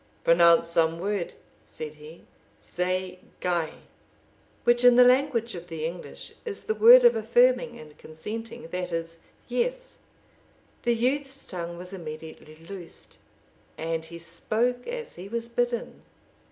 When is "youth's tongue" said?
10.95-11.77